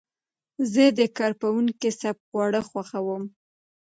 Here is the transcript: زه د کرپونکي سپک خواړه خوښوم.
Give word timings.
زه 0.71 0.83
د 0.97 0.99
کرپونکي 1.17 1.89
سپک 2.01 2.21
خواړه 2.27 2.61
خوښوم. 2.69 3.23